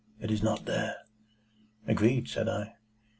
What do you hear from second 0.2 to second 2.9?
is not there." "Agreed," said I.